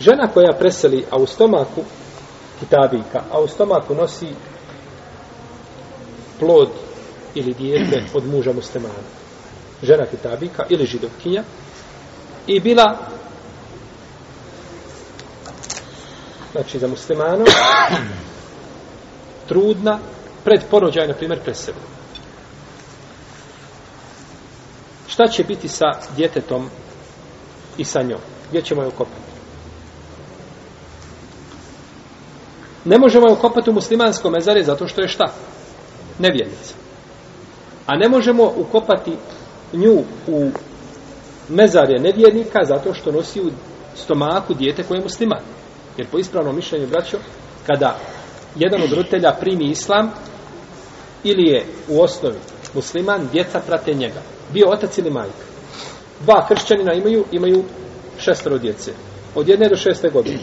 [0.00, 1.84] Žena koja preseli, a u stomaku
[2.60, 4.28] kitabika, a u stomaku nosi
[6.38, 6.68] plod
[7.34, 8.94] ili dijete od muža muslimana.
[9.82, 11.42] Žena kitabika ili židovkinja
[12.46, 12.98] i bila
[16.52, 17.44] znači za muslimano
[19.48, 19.98] trudna
[20.44, 21.76] pred porođaj, na primjer, preseli.
[25.08, 25.86] Šta će biti sa
[26.16, 26.70] djetetom
[27.78, 28.20] i sa njom?
[28.48, 29.29] Gdje ćemo je ukopati?
[32.84, 35.32] Ne možemo je ukopati u muslimanskom mezare zato što je šta?
[36.18, 36.74] Nevjernica.
[37.86, 39.16] A ne možemo ukopati
[39.72, 40.50] nju u
[41.48, 43.50] mezarje nevjernika zato što nosi u
[43.94, 45.42] stomaku dijete koje je musliman.
[45.98, 47.18] Jer po ispravnom mišljenju, braćo,
[47.66, 47.98] kada
[48.56, 50.10] jedan od roditelja primi islam,
[51.24, 52.38] ili je u osnovi
[52.74, 54.22] musliman, djeca prate njega.
[54.52, 55.44] Bio otac ili majka.
[56.20, 57.64] Dva kršćanina imaju, imaju
[58.18, 58.92] šestero djece.
[59.34, 60.40] Od jedne do šeste godine.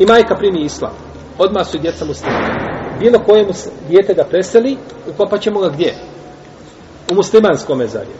[0.00, 0.92] I majka primi islam.
[1.38, 2.46] Odmah su i djeca muslimani.
[3.00, 3.46] Bilo koje
[3.88, 4.76] djete da preseli,
[5.08, 5.94] ukopaćemo ga gdje?
[7.12, 8.14] U muslimanskom mezarju.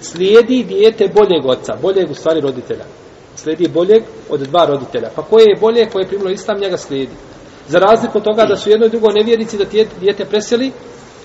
[0.00, 2.84] Slijedi dijete boljeg oca, boljeg u stvari roditelja.
[3.36, 5.10] Slijedi boljeg od dva roditelja.
[5.16, 7.12] Pa koje je bolje, koje je primilo islam, njega slijedi.
[7.68, 9.64] Za razliku od toga da su jedno i drugo nevjernici da
[10.00, 10.72] dijete preseli,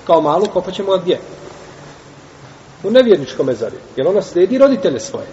[0.07, 1.19] kao malu, kopaćemo ga gdje?
[2.83, 3.79] U nevjerničkom mezarju.
[3.97, 5.27] Jer ona slijedi roditelje svoje.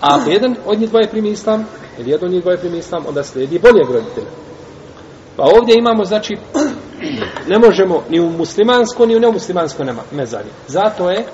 [0.00, 1.66] A ako jedan od njih dvoje primi islam,
[1.98, 4.30] ili jedan od njih dvoje primi islam, onda slijedi boljeg roditelja.
[5.36, 6.36] Pa ovdje imamo, znači,
[7.52, 10.50] ne možemo ni u muslimansko, ni u neumuslimansko mezarje.
[10.68, 11.24] Zato je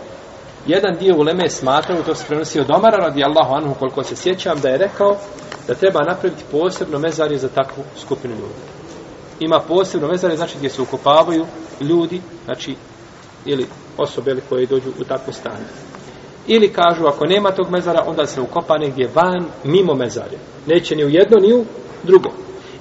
[0.66, 4.60] jedan dio uleme smatrao, to se prenosi od Omara, radi Allahu anhu, koliko se sjećam,
[4.60, 5.16] da je rekao
[5.68, 8.60] da treba napraviti posebno mezarje za takvu skupinu ljudi.
[9.40, 11.46] Ima posebno mezarje, znači gdje se ukopavaju
[11.80, 12.76] ljudi, znači,
[13.44, 13.66] ili
[13.98, 15.85] osobe ili koje dođu u takvo stanje.
[16.46, 20.38] Ili kažu, ako nema tog mezara, onda se ukopa negdje van, mimo mezarja.
[20.66, 21.64] Neće ni u jedno, ni u
[22.02, 22.30] drugo.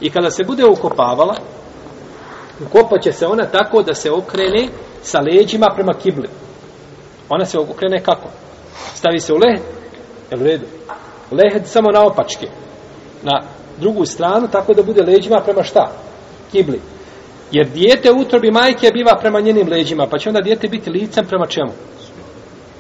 [0.02, 1.35] I kada se bude ukopavala,
[2.66, 4.67] ukopat će se ona tako da se okrene
[5.02, 6.29] sa leđima prema kibli.
[7.29, 8.29] Ona se okrene kako?
[8.94, 9.62] Stavi se u lehed,
[10.31, 10.66] jel u redu?
[11.31, 12.47] Lehed samo na opačke.
[13.23, 13.41] Na
[13.78, 15.91] drugu stranu, tako da bude leđima prema šta?
[16.51, 16.81] Kibli.
[17.51, 21.45] Jer dijete utrobi majke biva prema njenim leđima, pa će onda dijete biti licem prema
[21.45, 21.72] čemu?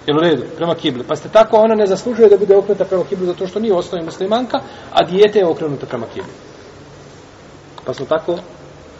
[0.07, 0.43] Jel u redu?
[0.55, 1.03] Prema kibli.
[1.07, 4.05] Pa ste tako, ona ne zaslužuje da bude okrenuta prema kibli zato što nije osnovi
[4.05, 4.59] muslimanka,
[4.91, 6.31] a dijete je okrenuto prema kibli.
[7.85, 8.37] Pa smo tako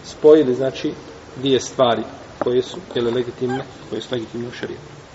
[0.04, 0.92] spojili, znači,
[1.36, 2.02] dvije stvari
[2.38, 5.05] koje su, jel legitimne, koje su legitimne u šarijetu.